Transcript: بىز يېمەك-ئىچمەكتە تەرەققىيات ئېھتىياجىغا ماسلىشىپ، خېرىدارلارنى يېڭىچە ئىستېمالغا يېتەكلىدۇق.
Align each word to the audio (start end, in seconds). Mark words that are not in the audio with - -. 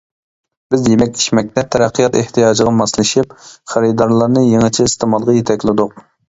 بىز 0.75 0.85
يېمەك-ئىچمەكتە 0.93 1.63
تەرەققىيات 1.75 2.17
ئېھتىياجىغا 2.21 2.73
ماسلىشىپ، 2.79 3.37
خېرىدارلارنى 3.75 4.45
يېڭىچە 4.47 4.89
ئىستېمالغا 4.89 5.39
يېتەكلىدۇق. 5.39 5.97